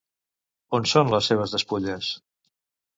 On 0.79 0.89
són 0.93 1.13
les 1.17 1.31
seves 1.33 1.55
despulles? 1.59 2.13